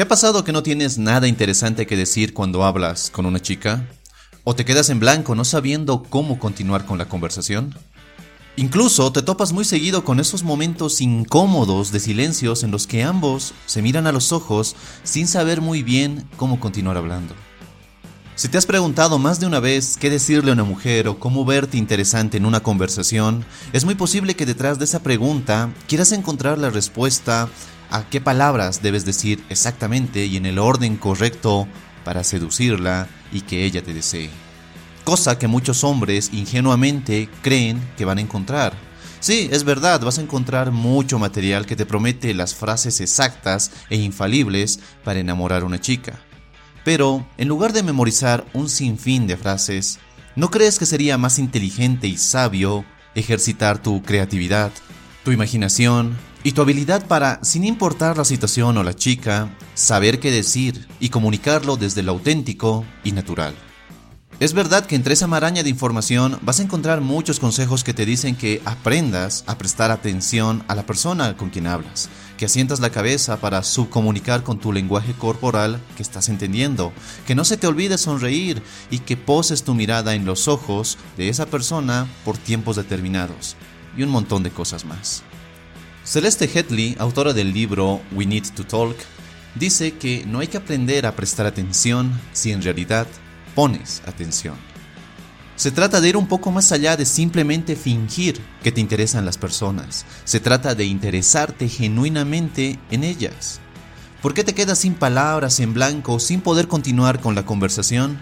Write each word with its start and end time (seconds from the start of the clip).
¿Te 0.00 0.04
ha 0.04 0.08
pasado 0.08 0.44
que 0.44 0.52
no 0.52 0.62
tienes 0.62 0.96
nada 0.96 1.28
interesante 1.28 1.86
que 1.86 1.94
decir 1.94 2.32
cuando 2.32 2.64
hablas 2.64 3.10
con 3.10 3.26
una 3.26 3.38
chica? 3.38 3.86
¿O 4.44 4.56
te 4.56 4.64
quedas 4.64 4.88
en 4.88 4.98
blanco 4.98 5.34
no 5.34 5.44
sabiendo 5.44 6.04
cómo 6.04 6.38
continuar 6.38 6.86
con 6.86 6.96
la 6.96 7.04
conversación? 7.04 7.74
Incluso 8.56 9.12
te 9.12 9.20
topas 9.20 9.52
muy 9.52 9.66
seguido 9.66 10.02
con 10.02 10.18
esos 10.18 10.42
momentos 10.42 11.02
incómodos 11.02 11.92
de 11.92 12.00
silencios 12.00 12.62
en 12.62 12.70
los 12.70 12.86
que 12.86 13.02
ambos 13.02 13.52
se 13.66 13.82
miran 13.82 14.06
a 14.06 14.12
los 14.12 14.32
ojos 14.32 14.74
sin 15.04 15.28
saber 15.28 15.60
muy 15.60 15.82
bien 15.82 16.26
cómo 16.38 16.60
continuar 16.60 16.96
hablando. 16.96 17.34
Si 18.36 18.48
te 18.48 18.56
has 18.56 18.64
preguntado 18.64 19.18
más 19.18 19.38
de 19.38 19.44
una 19.44 19.60
vez 19.60 19.98
qué 19.98 20.08
decirle 20.08 20.48
a 20.48 20.54
una 20.54 20.64
mujer 20.64 21.08
o 21.08 21.18
cómo 21.18 21.44
verte 21.44 21.76
interesante 21.76 22.38
en 22.38 22.46
una 22.46 22.60
conversación, 22.60 23.44
es 23.74 23.84
muy 23.84 23.96
posible 23.96 24.34
que 24.34 24.46
detrás 24.46 24.78
de 24.78 24.86
esa 24.86 25.02
pregunta 25.02 25.68
quieras 25.86 26.12
encontrar 26.12 26.56
la 26.56 26.70
respuesta 26.70 27.50
a 27.90 28.04
qué 28.08 28.20
palabras 28.20 28.82
debes 28.82 29.04
decir 29.04 29.44
exactamente 29.48 30.24
y 30.26 30.36
en 30.36 30.46
el 30.46 30.58
orden 30.58 30.96
correcto 30.96 31.66
para 32.04 32.24
seducirla 32.24 33.08
y 33.32 33.42
que 33.42 33.64
ella 33.64 33.82
te 33.82 33.92
desee. 33.92 34.30
Cosa 35.04 35.38
que 35.38 35.48
muchos 35.48 35.84
hombres 35.84 36.30
ingenuamente 36.32 37.28
creen 37.42 37.80
que 37.96 38.04
van 38.04 38.18
a 38.18 38.22
encontrar. 38.22 38.72
Sí, 39.18 39.48
es 39.52 39.64
verdad, 39.64 40.00
vas 40.00 40.18
a 40.18 40.22
encontrar 40.22 40.70
mucho 40.70 41.18
material 41.18 41.66
que 41.66 41.76
te 41.76 41.84
promete 41.84 42.32
las 42.32 42.54
frases 42.54 43.00
exactas 43.00 43.70
e 43.90 43.96
infalibles 43.96 44.80
para 45.04 45.20
enamorar 45.20 45.62
a 45.62 45.66
una 45.66 45.80
chica. 45.80 46.20
Pero, 46.84 47.26
en 47.36 47.48
lugar 47.48 47.72
de 47.74 47.82
memorizar 47.82 48.46
un 48.54 48.70
sinfín 48.70 49.26
de 49.26 49.36
frases, 49.36 49.98
¿no 50.36 50.50
crees 50.50 50.78
que 50.78 50.86
sería 50.86 51.18
más 51.18 51.38
inteligente 51.38 52.06
y 52.06 52.16
sabio 52.16 52.84
ejercitar 53.14 53.82
tu 53.82 54.02
creatividad, 54.02 54.72
tu 55.24 55.32
imaginación 55.32 56.16
y 56.42 56.52
tu 56.52 56.62
habilidad 56.62 57.06
para, 57.06 57.42
sin 57.42 57.64
importar 57.64 58.16
la 58.16 58.24
situación 58.24 58.78
o 58.78 58.82
la 58.82 58.94
chica, 58.94 59.54
saber 59.74 60.20
qué 60.20 60.30
decir 60.30 60.88
y 60.98 61.10
comunicarlo 61.10 61.76
desde 61.76 62.02
lo 62.02 62.12
auténtico 62.12 62.84
y 63.04 63.12
natural. 63.12 63.54
Es 64.40 64.54
verdad 64.54 64.86
que 64.86 64.96
entre 64.96 65.12
esa 65.12 65.26
maraña 65.26 65.62
de 65.62 65.68
información 65.68 66.38
vas 66.40 66.60
a 66.60 66.62
encontrar 66.62 67.02
muchos 67.02 67.38
consejos 67.38 67.84
que 67.84 67.92
te 67.92 68.06
dicen 68.06 68.36
que 68.36 68.62
aprendas 68.64 69.44
a 69.46 69.58
prestar 69.58 69.90
atención 69.90 70.64
a 70.66 70.74
la 70.74 70.86
persona 70.86 71.36
con 71.36 71.50
quien 71.50 71.66
hablas, 71.66 72.08
que 72.38 72.46
asientas 72.46 72.80
la 72.80 72.88
cabeza 72.88 73.36
para 73.38 73.62
subcomunicar 73.62 74.42
con 74.42 74.58
tu 74.58 74.72
lenguaje 74.72 75.12
corporal 75.12 75.78
que 75.94 76.02
estás 76.02 76.30
entendiendo, 76.30 76.90
que 77.26 77.34
no 77.34 77.44
se 77.44 77.58
te 77.58 77.66
olvide 77.66 77.98
sonreír 77.98 78.62
y 78.90 79.00
que 79.00 79.18
poses 79.18 79.62
tu 79.62 79.74
mirada 79.74 80.14
en 80.14 80.24
los 80.24 80.48
ojos 80.48 80.96
de 81.18 81.28
esa 81.28 81.44
persona 81.44 82.06
por 82.24 82.38
tiempos 82.38 82.76
determinados, 82.76 83.56
y 83.94 84.04
un 84.04 84.08
montón 84.08 84.42
de 84.42 84.50
cosas 84.50 84.86
más. 84.86 85.22
Celeste 86.10 86.50
Headley, 86.52 86.96
autora 86.98 87.32
del 87.32 87.52
libro 87.52 88.00
We 88.10 88.26
Need 88.26 88.48
to 88.56 88.64
Talk, 88.64 88.96
dice 89.54 89.92
que 89.92 90.24
no 90.26 90.40
hay 90.40 90.48
que 90.48 90.56
aprender 90.56 91.06
a 91.06 91.14
prestar 91.14 91.46
atención 91.46 92.20
si 92.32 92.50
en 92.50 92.62
realidad 92.62 93.06
pones 93.54 94.02
atención. 94.04 94.56
Se 95.54 95.70
trata 95.70 96.00
de 96.00 96.08
ir 96.08 96.16
un 96.16 96.26
poco 96.26 96.50
más 96.50 96.72
allá 96.72 96.96
de 96.96 97.04
simplemente 97.04 97.76
fingir 97.76 98.40
que 98.60 98.72
te 98.72 98.80
interesan 98.80 99.24
las 99.24 99.38
personas. 99.38 100.04
Se 100.24 100.40
trata 100.40 100.74
de 100.74 100.84
interesarte 100.84 101.68
genuinamente 101.68 102.80
en 102.90 103.04
ellas. 103.04 103.60
¿Por 104.20 104.34
qué 104.34 104.42
te 104.42 104.52
quedas 104.52 104.80
sin 104.80 104.94
palabras, 104.94 105.60
en 105.60 105.74
blanco, 105.74 106.18
sin 106.18 106.40
poder 106.40 106.66
continuar 106.66 107.20
con 107.20 107.36
la 107.36 107.46
conversación? 107.46 108.18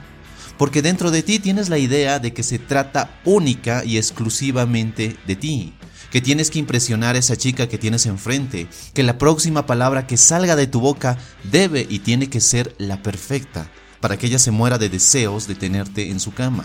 Porque 0.58 0.82
dentro 0.82 1.10
de 1.10 1.22
ti 1.22 1.38
tienes 1.38 1.70
la 1.70 1.78
idea 1.78 2.18
de 2.18 2.34
que 2.34 2.42
se 2.42 2.58
trata 2.58 3.18
única 3.24 3.82
y 3.82 3.96
exclusivamente 3.96 5.16
de 5.26 5.36
ti 5.36 5.72
que 6.10 6.20
tienes 6.20 6.50
que 6.50 6.58
impresionar 6.58 7.14
a 7.14 7.18
esa 7.18 7.36
chica 7.36 7.68
que 7.68 7.78
tienes 7.78 8.06
enfrente, 8.06 8.66
que 8.94 9.02
la 9.02 9.18
próxima 9.18 9.66
palabra 9.66 10.06
que 10.06 10.16
salga 10.16 10.56
de 10.56 10.66
tu 10.66 10.80
boca 10.80 11.18
debe 11.44 11.86
y 11.88 12.00
tiene 12.00 12.28
que 12.28 12.40
ser 12.40 12.74
la 12.78 13.02
perfecta, 13.02 13.70
para 14.00 14.16
que 14.16 14.26
ella 14.26 14.38
se 14.38 14.50
muera 14.50 14.78
de 14.78 14.88
deseos 14.88 15.46
de 15.46 15.54
tenerte 15.54 16.10
en 16.10 16.20
su 16.20 16.32
cama. 16.32 16.64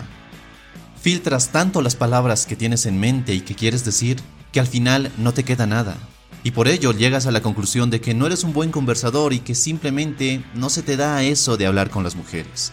Filtras 1.00 1.50
tanto 1.50 1.82
las 1.82 1.96
palabras 1.96 2.46
que 2.46 2.56
tienes 2.56 2.86
en 2.86 2.98
mente 2.98 3.34
y 3.34 3.42
que 3.42 3.54
quieres 3.54 3.84
decir, 3.84 4.18
que 4.52 4.60
al 4.60 4.66
final 4.66 5.10
no 5.18 5.34
te 5.34 5.44
queda 5.44 5.66
nada. 5.66 5.96
Y 6.44 6.52
por 6.52 6.68
ello 6.68 6.92
llegas 6.92 7.26
a 7.26 7.32
la 7.32 7.42
conclusión 7.42 7.90
de 7.90 8.00
que 8.00 8.14
no 8.14 8.26
eres 8.26 8.44
un 8.44 8.52
buen 8.52 8.70
conversador 8.70 9.32
y 9.32 9.40
que 9.40 9.54
simplemente 9.54 10.44
no 10.54 10.70
se 10.70 10.82
te 10.82 10.96
da 10.96 11.22
eso 11.22 11.56
de 11.56 11.66
hablar 11.66 11.90
con 11.90 12.04
las 12.04 12.16
mujeres. 12.16 12.72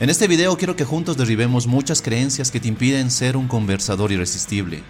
En 0.00 0.08
este 0.08 0.26
video 0.26 0.56
quiero 0.56 0.74
que 0.74 0.84
juntos 0.84 1.16
derribemos 1.16 1.66
muchas 1.66 2.00
creencias 2.00 2.50
que 2.50 2.60
te 2.60 2.68
impiden 2.68 3.10
ser 3.10 3.36
un 3.36 3.46
conversador 3.46 4.10
irresistible, 4.10 4.82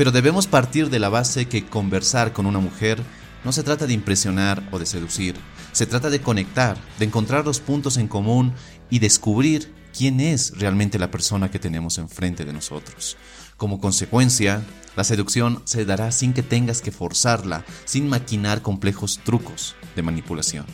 pero 0.00 0.12
debemos 0.12 0.46
partir 0.46 0.88
de 0.88 0.98
la 0.98 1.10
base 1.10 1.46
que 1.46 1.66
conversar 1.66 2.32
con 2.32 2.46
una 2.46 2.58
mujer 2.58 3.02
no 3.44 3.52
se 3.52 3.62
trata 3.62 3.86
de 3.86 3.92
impresionar 3.92 4.66
o 4.72 4.78
de 4.78 4.86
seducir, 4.86 5.34
se 5.72 5.84
trata 5.84 6.08
de 6.08 6.22
conectar, 6.22 6.78
de 6.98 7.04
encontrar 7.04 7.44
los 7.44 7.60
puntos 7.60 7.98
en 7.98 8.08
común 8.08 8.54
y 8.88 9.00
descubrir 9.00 9.74
quién 9.94 10.20
es 10.20 10.58
realmente 10.58 10.98
la 10.98 11.10
persona 11.10 11.50
que 11.50 11.58
tenemos 11.58 11.98
enfrente 11.98 12.46
de 12.46 12.54
nosotros. 12.54 13.18
Como 13.58 13.78
consecuencia, 13.78 14.62
la 14.96 15.04
seducción 15.04 15.60
se 15.66 15.84
dará 15.84 16.12
sin 16.12 16.32
que 16.32 16.42
tengas 16.42 16.80
que 16.80 16.92
forzarla, 16.92 17.66
sin 17.84 18.08
maquinar 18.08 18.62
complejos 18.62 19.20
trucos 19.22 19.76
de 19.96 20.00
manipulación. 20.00 20.64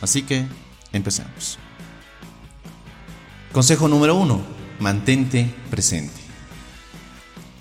Así 0.00 0.22
que, 0.22 0.46
empecemos. 0.92 1.58
Consejo 3.52 3.88
número 3.88 4.14
1. 4.14 4.40
Mantente 4.78 5.52
presente. 5.72 6.23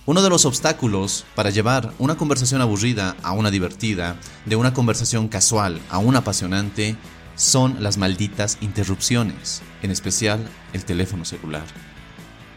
Uno 0.05 0.21
de 0.21 0.29
los 0.29 0.43
obstáculos 0.43 1.23
para 1.33 1.49
llevar 1.49 1.93
una 1.97 2.17
conversación 2.17 2.59
aburrida 2.59 3.15
a 3.23 3.31
una 3.31 3.49
divertida, 3.49 4.17
de 4.45 4.57
una 4.57 4.73
conversación 4.73 5.29
casual 5.29 5.79
a 5.89 5.97
una 5.97 6.19
apasionante, 6.19 6.97
son 7.37 7.81
las 7.81 7.97
malditas 7.97 8.57
interrupciones, 8.59 9.61
en 9.81 9.91
especial 9.91 10.45
el 10.73 10.83
teléfono 10.83 11.23
celular. 11.23 11.63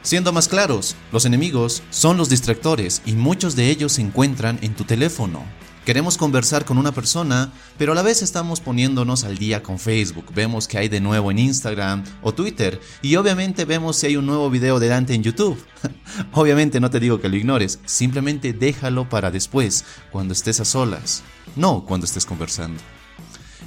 Siendo 0.03 0.33
más 0.33 0.49
claros, 0.49 0.97
los 1.13 1.25
enemigos 1.25 1.85
son 1.91 2.17
los 2.17 2.29
distractores 2.29 3.01
y 3.07 3.13
muchos 3.13 3.55
de 3.55 3.71
ellos 3.71 3.93
se 3.93 4.03
encuentran 4.03 4.59
en 4.63 4.75
tu 4.75 4.83
teléfono, 4.83 5.45
Queremos 5.87 6.19
conversar 6.19 6.65
con 6.65 6.79
una 6.79 6.91
persona, 6.91 7.53
pero 7.79 7.93
a 7.93 7.95
la 7.95 8.03
vez 8.03 8.21
estamos 8.21 8.59
poniéndonos 8.59 9.23
al 9.23 9.39
día 9.39 9.63
con 9.63 9.79
Facebook. 9.79 10.35
Vemos 10.35 10.67
que 10.67 10.79
hay 10.79 10.89
de 10.89 11.01
nuevo 11.01 11.31
en 11.31 11.39
Instagram 11.39 12.03
o 12.23 12.35
Twitter 12.35 12.81
y 13.03 13.15
obviamente 13.15 13.65
vemos 13.65 13.95
si 13.95 14.09
hay 14.09 14.17
un 14.17 14.27
nuevo 14.27 14.51
video 14.51 14.81
de 14.81 14.89
Dante 14.89 15.15
en 15.15 15.23
YouTube. 15.23 15.65
obviamente 16.33 16.81
no 16.81 16.91
te 16.91 16.99
digo 16.99 17.21
que 17.21 17.29
lo 17.29 17.37
ignores, 17.37 17.79
simplemente 17.85 18.53
déjalo 18.53 19.09
para 19.09 19.31
después, 19.31 19.85
cuando 20.11 20.33
estés 20.33 20.59
a 20.59 20.65
solas, 20.65 21.23
no 21.55 21.85
cuando 21.85 22.05
estés 22.05 22.27
conversando. 22.27 22.83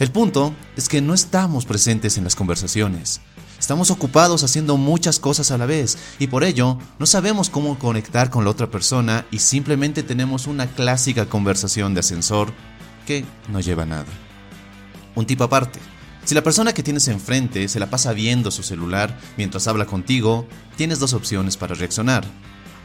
El 0.01 0.11
punto 0.11 0.53
es 0.75 0.89
que 0.89 0.99
no 0.99 1.13
estamos 1.13 1.65
presentes 1.65 2.17
en 2.17 2.25
las 2.25 2.35
conversaciones. 2.35 3.21
Estamos 3.59 3.91
ocupados 3.91 4.43
haciendo 4.43 4.77
muchas 4.77 5.19
cosas 5.19 5.51
a 5.51 5.57
la 5.57 5.65
vez 5.65 5.97
y 6.17 6.27
por 6.27 6.45
ello 6.45 6.77
no 6.97 7.05
sabemos 7.05 7.49
cómo 7.49 7.77
conectar 7.77 8.29
con 8.29 8.45
la 8.45 8.51
otra 8.51 8.71
persona 8.71 9.25
y 9.31 9.39
simplemente 9.39 10.01
tenemos 10.01 10.47
una 10.47 10.67
clásica 10.67 11.25
conversación 11.25 11.93
de 11.93 11.99
ascensor 11.99 12.53
que 13.05 13.25
no 13.49 13.59
lleva 13.59 13.83
a 13.83 13.87
nada. 13.87 14.05
Un 15.13 15.25
tipo 15.25 15.43
aparte. 15.43 15.79
Si 16.23 16.35
la 16.35 16.43
persona 16.43 16.73
que 16.73 16.83
tienes 16.83 17.07
enfrente 17.09 17.67
se 17.67 17.79
la 17.79 17.89
pasa 17.89 18.13
viendo 18.13 18.49
su 18.49 18.63
celular 18.63 19.17
mientras 19.35 19.67
habla 19.67 19.85
contigo, 19.85 20.47
tienes 20.77 20.99
dos 20.99 21.13
opciones 21.13 21.57
para 21.57 21.75
reaccionar. 21.75 22.23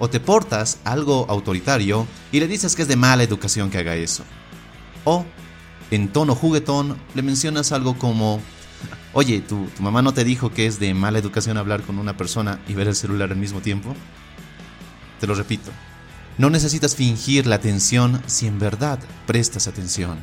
O 0.00 0.10
te 0.10 0.18
portas 0.18 0.78
algo 0.84 1.26
autoritario 1.28 2.06
y 2.32 2.40
le 2.40 2.48
dices 2.48 2.74
que 2.74 2.82
es 2.82 2.88
de 2.88 2.96
mala 2.96 3.22
educación 3.22 3.70
que 3.70 3.78
haga 3.78 3.94
eso. 3.94 4.24
O, 5.04 5.24
en 5.90 6.08
tono 6.08 6.34
juguetón, 6.34 6.96
le 7.14 7.22
mencionas 7.22 7.70
algo 7.70 7.96
como, 7.96 8.40
oye, 9.14 9.40
¿tu, 9.40 9.66
¿tu 9.66 9.82
mamá 9.82 10.02
no 10.02 10.12
te 10.12 10.24
dijo 10.24 10.52
que 10.52 10.66
es 10.66 10.78
de 10.78 10.92
mala 10.92 11.18
educación 11.18 11.56
hablar 11.56 11.82
con 11.82 11.98
una 11.98 12.16
persona 12.16 12.60
y 12.68 12.74
ver 12.74 12.88
el 12.88 12.94
celular 12.94 13.30
al 13.30 13.38
mismo 13.38 13.60
tiempo? 13.60 13.94
Te 15.20 15.26
lo 15.26 15.34
repito, 15.34 15.70
no 16.36 16.50
necesitas 16.50 16.96
fingir 16.96 17.46
la 17.46 17.56
atención 17.56 18.20
si 18.26 18.46
en 18.46 18.58
verdad 18.58 18.98
prestas 19.26 19.68
atención. 19.68 20.18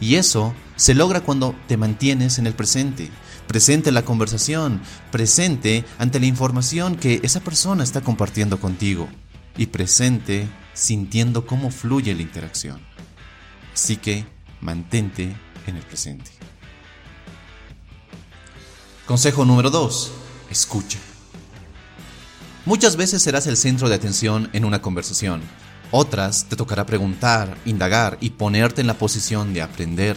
Y 0.00 0.14
eso 0.14 0.54
se 0.76 0.94
logra 0.94 1.22
cuando 1.22 1.54
te 1.66 1.76
mantienes 1.76 2.38
en 2.38 2.46
el 2.46 2.54
presente, 2.54 3.10
presente 3.48 3.88
en 3.88 3.94
la 3.94 4.04
conversación, 4.04 4.80
presente 5.10 5.84
ante 5.98 6.20
la 6.20 6.26
información 6.26 6.96
que 6.96 7.20
esa 7.22 7.40
persona 7.40 7.82
está 7.82 8.00
compartiendo 8.00 8.60
contigo 8.60 9.08
y 9.56 9.66
presente 9.66 10.48
sintiendo 10.72 11.46
cómo 11.46 11.70
fluye 11.70 12.14
la 12.14 12.22
interacción. 12.22 12.80
Así 13.74 13.96
que 13.96 14.24
mantente 14.60 15.34
en 15.66 15.76
el 15.76 15.82
presente. 15.82 16.30
Consejo 19.06 19.44
número 19.44 19.70
2. 19.70 20.10
Escucha. 20.50 20.98
Muchas 22.64 22.96
veces 22.96 23.22
serás 23.22 23.46
el 23.46 23.56
centro 23.56 23.88
de 23.88 23.94
atención 23.94 24.50
en 24.52 24.64
una 24.64 24.82
conversación. 24.82 25.42
Otras 25.92 26.46
te 26.48 26.56
tocará 26.56 26.86
preguntar, 26.86 27.56
indagar 27.64 28.18
y 28.20 28.30
ponerte 28.30 28.80
en 28.80 28.88
la 28.88 28.98
posición 28.98 29.54
de 29.54 29.62
aprender 29.62 30.16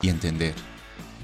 Y 0.00 0.08
entender. 0.08 0.54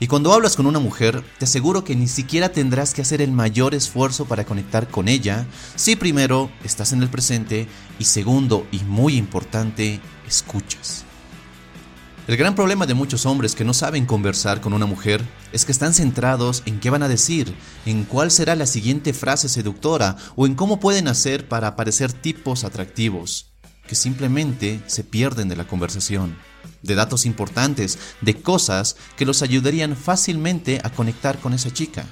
Y 0.02 0.06
cuando 0.06 0.32
hablas 0.32 0.56
con 0.56 0.64
una 0.67 0.78
mujer, 0.78 1.22
te 1.38 1.44
aseguro 1.44 1.84
que 1.84 1.94
ni 1.94 2.08
siquiera 2.08 2.49
tendrás 2.49 2.94
que 2.94 3.02
hacer 3.02 3.20
el 3.20 3.32
mayor 3.32 3.75
esfuerzo 3.75 4.25
para 4.25 4.46
conectar 4.46 4.88
con 4.88 5.08
ella 5.08 5.46
si 5.76 5.94
primero 5.94 6.50
estás 6.64 6.94
en 6.94 7.02
el 7.02 7.11
presente 7.11 7.69
y 7.99 8.05
segundo 8.05 8.67
y 8.72 8.78
muy 8.78 9.17
importante, 9.17 10.00
escuchas. 10.26 11.05
El 12.26 12.37
gran 12.38 12.55
problema 12.55 12.87
de 12.87 12.94
muchos 12.94 13.26
hombres 13.26 13.55
que 13.55 13.64
no 13.64 13.75
saben 13.75 14.06
conversar 14.06 14.62
con 14.62 14.73
una 14.73 14.87
mujer 14.87 15.23
es 15.52 15.66
que 15.66 15.73
están 15.73 15.93
centrados 15.93 16.62
en 16.64 16.81
qué 16.81 16.88
van 16.88 17.02
a 17.02 17.08
decir, 17.08 17.55
en 17.84 18.05
cuál 18.05 18.31
será 18.31 18.55
la 18.55 18.66
siguiente 18.66 19.12
frase 19.12 19.49
seductora 19.49 20.16
o 20.37 20.46
en 20.46 20.55
cómo 20.55 20.81
pueden 20.81 21.08
hacer 21.08 21.46
para 21.49 21.76
parecer 21.76 22.12
tipos 22.12 22.64
atractivos, 22.64 23.50
que 23.90 23.96
simplemente 23.96 24.81
se 24.87 25.02
pierden 25.02 25.48
de 25.48 25.56
la 25.56 25.66
conversación 25.66 26.37
de 26.81 26.94
datos 26.94 27.26
importantes, 27.26 27.98
de 28.20 28.40
cosas 28.40 28.94
que 29.16 29.26
los 29.26 29.42
ayudarían 29.42 29.96
fácilmente 29.96 30.81
a 30.84 30.90
conectar 30.90 31.40
con 31.40 31.54
esa 31.54 31.72
chica. 31.72 32.06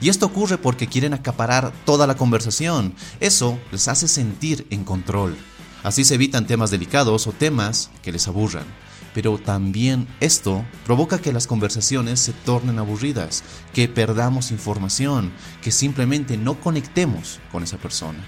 Y 0.00 0.08
esto 0.08 0.24
ocurre 0.24 0.56
porque 0.56 0.86
quieren 0.86 1.12
acaparar 1.12 1.70
toda 1.84 2.06
la 2.06 2.16
conversación. 2.16 2.94
Eso 3.20 3.60
les 3.72 3.88
hace 3.88 4.08
sentir 4.08 4.66
en 4.70 4.84
control. 4.84 5.36
Así 5.82 6.02
se 6.02 6.14
evitan 6.14 6.46
temas 6.46 6.70
delicados 6.70 7.26
o 7.26 7.32
temas 7.32 7.90
que 8.02 8.10
les 8.10 8.26
aburran. 8.26 8.64
Pero 9.12 9.36
también 9.36 10.08
esto 10.20 10.64
provoca 10.86 11.18
que 11.18 11.34
las 11.34 11.46
conversaciones 11.46 12.20
se 12.20 12.32
tornen 12.32 12.78
aburridas, 12.78 13.44
que 13.74 13.86
perdamos 13.86 14.50
información, 14.50 15.30
que 15.60 15.72
simplemente 15.72 16.38
no 16.38 16.58
conectemos 16.58 17.38
con 17.52 17.64
esa 17.64 17.76
persona. 17.76 18.24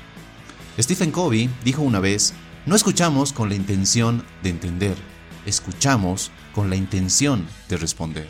Stephen 0.78 1.10
Covey 1.10 1.48
dijo 1.64 1.80
una 1.80 2.00
vez, 2.00 2.34
no 2.66 2.76
escuchamos 2.76 3.32
con 3.32 3.48
la 3.48 3.54
intención 3.54 4.24
de 4.42 4.50
entender, 4.50 4.96
escuchamos 5.46 6.30
con 6.54 6.68
la 6.68 6.76
intención 6.76 7.46
de 7.68 7.76
responder. 7.76 8.28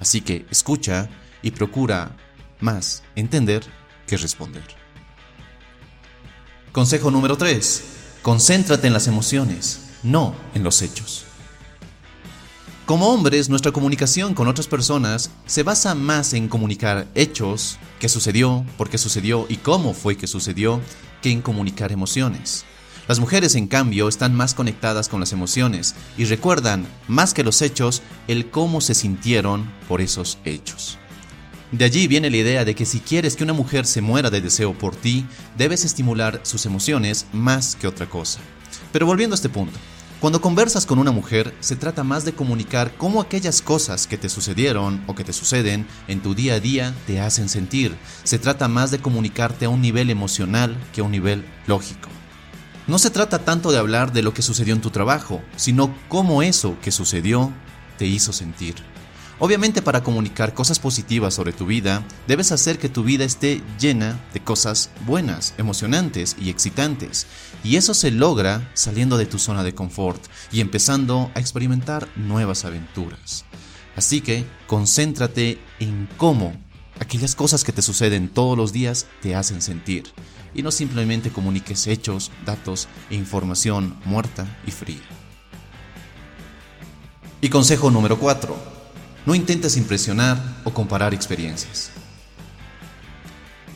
Así 0.00 0.20
que 0.20 0.46
escucha 0.50 1.08
y 1.42 1.50
procura 1.50 2.16
más 2.60 3.02
entender 3.14 3.62
que 4.06 4.16
responder. 4.16 4.64
Consejo 6.72 7.10
número 7.10 7.36
3. 7.36 7.82
Concéntrate 8.22 8.86
en 8.86 8.92
las 8.92 9.06
emociones, 9.06 9.90
no 10.02 10.34
en 10.54 10.62
los 10.62 10.82
hechos. 10.82 11.24
Como 12.86 13.08
hombres, 13.08 13.50
nuestra 13.50 13.70
comunicación 13.70 14.32
con 14.32 14.48
otras 14.48 14.66
personas 14.66 15.30
se 15.44 15.62
basa 15.62 15.94
más 15.94 16.32
en 16.32 16.48
comunicar 16.48 17.06
hechos, 17.14 17.78
qué 17.98 18.08
sucedió, 18.08 18.64
por 18.78 18.88
qué 18.88 18.96
sucedió 18.96 19.44
y 19.50 19.56
cómo 19.58 19.92
fue 19.92 20.16
que 20.16 20.26
sucedió, 20.26 20.80
que 21.20 21.30
en 21.30 21.42
comunicar 21.42 21.92
emociones. 21.92 22.64
Las 23.08 23.20
mujeres, 23.20 23.54
en 23.54 23.68
cambio, 23.68 24.06
están 24.06 24.34
más 24.34 24.52
conectadas 24.52 25.08
con 25.08 25.18
las 25.18 25.32
emociones 25.32 25.94
y 26.18 26.26
recuerdan, 26.26 26.86
más 27.08 27.32
que 27.32 27.42
los 27.42 27.62
hechos, 27.62 28.02
el 28.28 28.50
cómo 28.50 28.82
se 28.82 28.94
sintieron 28.94 29.72
por 29.88 30.02
esos 30.02 30.36
hechos. 30.44 30.98
De 31.72 31.86
allí 31.86 32.06
viene 32.06 32.28
la 32.28 32.36
idea 32.36 32.66
de 32.66 32.74
que 32.74 32.84
si 32.84 33.00
quieres 33.00 33.34
que 33.34 33.44
una 33.44 33.54
mujer 33.54 33.86
se 33.86 34.02
muera 34.02 34.28
de 34.28 34.42
deseo 34.42 34.76
por 34.76 34.94
ti, 34.94 35.24
debes 35.56 35.86
estimular 35.86 36.40
sus 36.42 36.66
emociones 36.66 37.24
más 37.32 37.76
que 37.76 37.86
otra 37.86 38.10
cosa. 38.10 38.40
Pero 38.92 39.06
volviendo 39.06 39.32
a 39.32 39.36
este 39.38 39.48
punto, 39.48 39.78
cuando 40.20 40.42
conversas 40.42 40.84
con 40.84 40.98
una 40.98 41.10
mujer, 41.10 41.54
se 41.60 41.76
trata 41.76 42.04
más 42.04 42.26
de 42.26 42.34
comunicar 42.34 42.92
cómo 42.98 43.22
aquellas 43.22 43.62
cosas 43.62 44.06
que 44.06 44.18
te 44.18 44.28
sucedieron 44.28 45.02
o 45.06 45.14
que 45.14 45.24
te 45.24 45.32
suceden 45.32 45.86
en 46.08 46.20
tu 46.20 46.34
día 46.34 46.54
a 46.56 46.60
día 46.60 46.94
te 47.06 47.20
hacen 47.20 47.48
sentir. 47.48 47.96
Se 48.24 48.38
trata 48.38 48.68
más 48.68 48.90
de 48.90 48.98
comunicarte 48.98 49.64
a 49.64 49.70
un 49.70 49.80
nivel 49.80 50.10
emocional 50.10 50.76
que 50.92 51.00
a 51.00 51.04
un 51.04 51.12
nivel 51.12 51.46
lógico. 51.66 52.10
No 52.88 52.98
se 52.98 53.10
trata 53.10 53.40
tanto 53.40 53.70
de 53.70 53.76
hablar 53.76 54.14
de 54.14 54.22
lo 54.22 54.32
que 54.32 54.40
sucedió 54.40 54.72
en 54.72 54.80
tu 54.80 54.88
trabajo, 54.88 55.42
sino 55.56 55.94
cómo 56.08 56.42
eso 56.42 56.74
que 56.80 56.90
sucedió 56.90 57.52
te 57.98 58.06
hizo 58.06 58.32
sentir. 58.32 58.76
Obviamente 59.38 59.82
para 59.82 60.02
comunicar 60.02 60.54
cosas 60.54 60.78
positivas 60.78 61.34
sobre 61.34 61.52
tu 61.52 61.66
vida, 61.66 62.02
debes 62.26 62.50
hacer 62.50 62.78
que 62.78 62.88
tu 62.88 63.04
vida 63.04 63.26
esté 63.26 63.60
llena 63.78 64.18
de 64.32 64.40
cosas 64.40 64.88
buenas, 65.04 65.52
emocionantes 65.58 66.34
y 66.40 66.48
excitantes. 66.48 67.26
Y 67.62 67.76
eso 67.76 67.92
se 67.92 68.10
logra 68.10 68.70
saliendo 68.72 69.18
de 69.18 69.26
tu 69.26 69.38
zona 69.38 69.62
de 69.62 69.74
confort 69.74 70.24
y 70.50 70.62
empezando 70.62 71.30
a 71.34 71.40
experimentar 71.40 72.08
nuevas 72.16 72.64
aventuras. 72.64 73.44
Así 73.96 74.22
que 74.22 74.46
concéntrate 74.66 75.58
en 75.78 76.08
cómo 76.16 76.54
Aquellas 77.00 77.36
cosas 77.36 77.62
que 77.62 77.72
te 77.72 77.82
suceden 77.82 78.28
todos 78.28 78.56
los 78.56 78.72
días 78.72 79.06
te 79.22 79.36
hacen 79.36 79.62
sentir 79.62 80.04
y 80.54 80.62
no 80.62 80.70
simplemente 80.70 81.30
comuniques 81.30 81.86
hechos, 81.86 82.30
datos 82.44 82.88
e 83.10 83.14
información 83.14 83.96
muerta 84.04 84.46
y 84.66 84.70
fría. 84.70 85.02
Y 87.40 87.48
consejo 87.48 87.90
número 87.90 88.18
4. 88.18 88.56
No 89.26 89.34
intentes 89.34 89.76
impresionar 89.76 90.60
o 90.64 90.72
comparar 90.72 91.14
experiencias. 91.14 91.90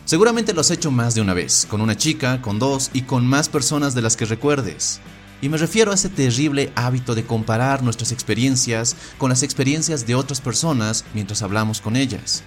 Seguramente 0.04 0.52
lo 0.52 0.60
has 0.60 0.70
hecho 0.70 0.90
más 0.90 1.14
de 1.14 1.20
una 1.20 1.32
vez, 1.32 1.66
con 1.70 1.80
una 1.80 1.96
chica, 1.96 2.42
con 2.42 2.58
dos 2.58 2.90
y 2.92 3.02
con 3.02 3.26
más 3.26 3.48
personas 3.48 3.94
de 3.94 4.02
las 4.02 4.16
que 4.16 4.24
recuerdes. 4.24 5.00
Y 5.40 5.48
me 5.48 5.58
refiero 5.58 5.90
a 5.90 5.94
ese 5.94 6.08
terrible 6.08 6.72
hábito 6.74 7.14
de 7.14 7.24
comparar 7.24 7.82
nuestras 7.82 8.12
experiencias 8.12 8.96
con 9.18 9.30
las 9.30 9.42
experiencias 9.42 10.06
de 10.06 10.14
otras 10.14 10.40
personas 10.40 11.04
mientras 11.14 11.42
hablamos 11.42 11.80
con 11.80 11.96
ellas. 11.96 12.42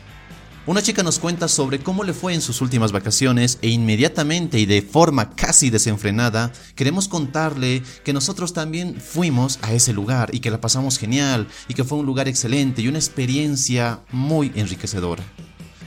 Una 0.68 0.82
chica 0.82 1.04
nos 1.04 1.20
cuenta 1.20 1.48
sobre 1.48 1.78
cómo 1.78 2.04
le 2.04 2.14
fue 2.14 2.34
en 2.34 2.42
sus 2.42 2.60
últimas 2.60 2.92
vacaciones 2.92 3.60
e 3.62 3.70
inmediatamente 3.70 4.58
y 4.58 4.66
de 4.66 4.82
forma 4.82 5.30
casi 5.36 5.70
desenfrenada 5.70 6.52
queremos 6.74 7.08
contarle 7.08 7.84
que 8.04 8.14
nosotros 8.14 8.52
también 8.52 9.00
fuimos 9.00 9.60
a 9.62 9.74
ese 9.74 9.94
lugar 9.94 10.34
y 10.34 10.40
que 10.40 10.50
la 10.50 10.60
pasamos 10.60 10.98
genial 10.98 11.48
y 11.68 11.76
que 11.76 11.84
fue 11.84 12.00
un 12.00 12.08
lugar 12.08 12.28
excelente 12.28 12.82
y 12.82 12.88
una 12.88 12.98
experiencia 12.98 14.00
muy 14.12 14.52
enriquecedora. 14.56 15.24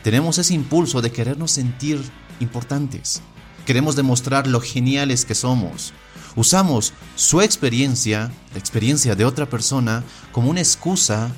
Tenemos 0.04 0.38
ese 0.38 0.54
impulso 0.54 1.02
de 1.02 1.10
querernos 1.10 1.50
sentir 1.50 2.00
importantes. 2.38 3.20
Queremos 3.66 3.96
demostrar 3.96 4.46
lo 4.46 4.60
geniales 4.60 5.24
que 5.24 5.34
somos. 5.34 5.92
Usamos 6.36 6.92
su 7.16 7.40
experiencia, 7.40 8.30
la 8.52 8.60
experiencia 8.60 9.16
de 9.16 9.24
otra 9.24 9.50
persona, 9.50 10.04
como 10.30 10.50
una 10.50 10.60
excusa 10.60 11.32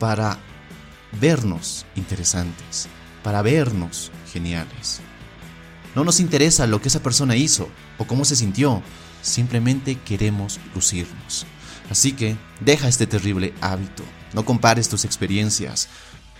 para 0.00 0.40
vernos 1.12 1.86
interesantes, 1.96 2.88
para 3.22 3.42
vernos 3.42 4.10
geniales. 4.32 5.00
No 5.94 6.04
nos 6.04 6.20
interesa 6.20 6.66
lo 6.66 6.80
que 6.80 6.88
esa 6.88 7.02
persona 7.02 7.36
hizo 7.36 7.68
o 7.98 8.04
cómo 8.06 8.24
se 8.24 8.36
sintió, 8.36 8.82
simplemente 9.22 9.96
queremos 9.96 10.60
lucirnos. 10.74 11.46
Así 11.90 12.12
que 12.12 12.36
deja 12.60 12.88
este 12.88 13.06
terrible 13.06 13.52
hábito, 13.60 14.04
no 14.32 14.44
compares 14.44 14.88
tus 14.88 15.04
experiencias, 15.04 15.88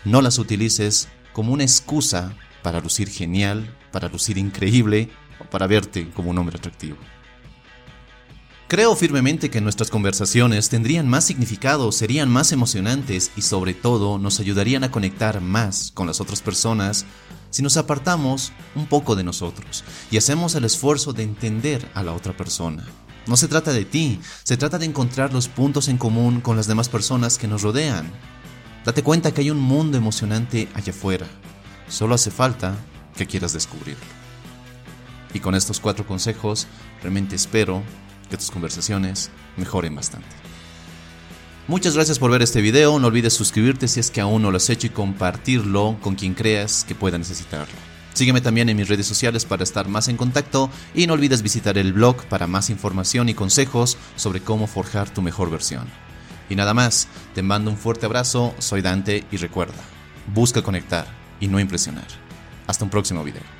no 0.04 0.22
las 0.22 0.38
utilices 0.38 1.08
como 1.32 1.52
una 1.52 1.64
excusa 1.64 2.34
para 2.62 2.80
lucir 2.80 3.08
genial, 3.08 3.76
para 3.90 4.08
lucir 4.08 4.38
increíble 4.38 5.10
o 5.40 5.44
para 5.44 5.66
verte 5.66 6.08
como 6.10 6.30
un 6.30 6.38
hombre 6.38 6.56
atractivo. 6.56 6.98
Creo 8.70 8.94
firmemente 8.94 9.50
que 9.50 9.60
nuestras 9.60 9.90
conversaciones 9.90 10.68
tendrían 10.68 11.08
más 11.08 11.24
significado, 11.24 11.90
serían 11.90 12.30
más 12.30 12.52
emocionantes 12.52 13.32
y 13.34 13.42
sobre 13.42 13.74
todo 13.74 14.16
nos 14.16 14.38
ayudarían 14.38 14.84
a 14.84 14.92
conectar 14.92 15.40
más 15.40 15.90
con 15.92 16.06
las 16.06 16.20
otras 16.20 16.40
personas 16.40 17.04
si 17.50 17.64
nos 17.64 17.76
apartamos 17.76 18.52
un 18.76 18.86
poco 18.86 19.16
de 19.16 19.24
nosotros 19.24 19.82
y 20.12 20.18
hacemos 20.18 20.54
el 20.54 20.64
esfuerzo 20.64 21.12
de 21.12 21.24
entender 21.24 21.90
a 21.94 22.04
la 22.04 22.12
otra 22.12 22.36
persona. 22.36 22.86
No 23.26 23.36
se 23.36 23.48
trata 23.48 23.72
de 23.72 23.84
ti, 23.84 24.20
se 24.44 24.56
trata 24.56 24.78
de 24.78 24.86
encontrar 24.86 25.32
los 25.32 25.48
puntos 25.48 25.88
en 25.88 25.98
común 25.98 26.40
con 26.40 26.54
las 26.54 26.68
demás 26.68 26.88
personas 26.88 27.38
que 27.38 27.48
nos 27.48 27.62
rodean. 27.62 28.08
Date 28.84 29.02
cuenta 29.02 29.34
que 29.34 29.40
hay 29.40 29.50
un 29.50 29.58
mundo 29.58 29.98
emocionante 29.98 30.68
allá 30.74 30.92
afuera. 30.92 31.26
Solo 31.88 32.14
hace 32.14 32.30
falta 32.30 32.76
que 33.16 33.26
quieras 33.26 33.52
descubrirlo. 33.52 34.06
Y 35.34 35.40
con 35.40 35.56
estos 35.56 35.80
cuatro 35.80 36.06
consejos, 36.06 36.68
realmente 37.02 37.34
espero 37.34 37.82
que 38.30 38.36
tus 38.36 38.50
conversaciones 38.50 39.30
mejoren 39.56 39.94
bastante. 39.94 40.28
Muchas 41.68 41.94
gracias 41.94 42.18
por 42.18 42.30
ver 42.30 42.42
este 42.42 42.60
video, 42.60 42.98
no 42.98 43.08
olvides 43.08 43.34
suscribirte 43.34 43.86
si 43.86 44.00
es 44.00 44.10
que 44.10 44.20
aún 44.20 44.42
no 44.42 44.50
lo 44.50 44.56
has 44.56 44.70
hecho 44.70 44.86
y 44.86 44.90
compartirlo 44.90 45.98
con 46.00 46.16
quien 46.16 46.34
creas 46.34 46.84
que 46.84 46.94
pueda 46.94 47.18
necesitarlo. 47.18 47.74
Sígueme 48.12 48.40
también 48.40 48.68
en 48.68 48.76
mis 48.76 48.88
redes 48.88 49.06
sociales 49.06 49.44
para 49.44 49.62
estar 49.62 49.88
más 49.88 50.08
en 50.08 50.16
contacto 50.16 50.68
y 50.94 51.06
no 51.06 51.12
olvides 51.12 51.42
visitar 51.42 51.78
el 51.78 51.92
blog 51.92 52.24
para 52.24 52.46
más 52.46 52.70
información 52.70 53.28
y 53.28 53.34
consejos 53.34 53.96
sobre 54.16 54.40
cómo 54.40 54.66
forjar 54.66 55.10
tu 55.10 55.22
mejor 55.22 55.50
versión. 55.50 55.86
Y 56.48 56.56
nada 56.56 56.74
más, 56.74 57.06
te 57.34 57.42
mando 57.42 57.70
un 57.70 57.76
fuerte 57.76 58.06
abrazo, 58.06 58.54
soy 58.58 58.82
Dante 58.82 59.24
y 59.30 59.36
recuerda, 59.36 59.78
busca 60.34 60.62
conectar 60.62 61.06
y 61.38 61.46
no 61.46 61.60
impresionar. 61.60 62.08
Hasta 62.66 62.84
un 62.84 62.90
próximo 62.90 63.22
video. 63.22 63.59